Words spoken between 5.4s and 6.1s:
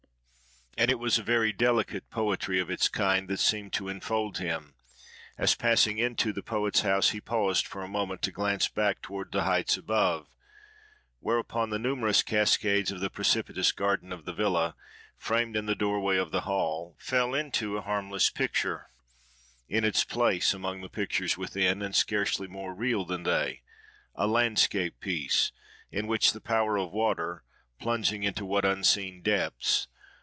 passing